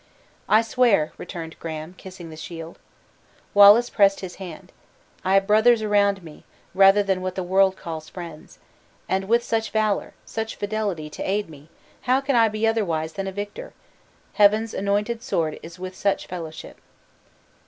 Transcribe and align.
"I 0.49 0.63
swear," 0.63 1.11
returned 1.19 1.59
Graham, 1.59 1.93
kissing 1.95 2.31
the 2.31 2.35
shield. 2.35 2.79
Wallace 3.53 3.91
pressed 3.91 4.21
his 4.21 4.37
hand. 4.37 4.71
"I 5.23 5.35
have 5.35 5.45
brothers 5.45 5.83
around 5.83 6.23
me, 6.23 6.43
rather 6.73 7.03
than 7.03 7.21
what 7.21 7.35
the 7.35 7.43
world 7.43 7.77
calls 7.77 8.09
friends! 8.09 8.57
And 9.07 9.25
with 9.25 9.43
such 9.43 9.69
valor, 9.69 10.15
such 10.25 10.55
fidelity 10.55 11.07
to 11.11 11.21
aid 11.29 11.51
me, 11.51 11.69
can 12.03 12.35
I 12.35 12.47
be 12.47 12.65
otherwise 12.65 13.13
than 13.13 13.27
a 13.27 13.31
victor? 13.31 13.73
Heaven's 14.33 14.73
anointed 14.73 15.21
sword 15.21 15.59
is 15.61 15.77
with 15.77 15.95
such 15.95 16.25
fellowship!" 16.25 16.81